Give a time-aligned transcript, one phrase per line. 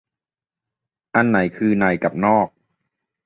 [1.15, 2.47] อันไหนคือในกับนอก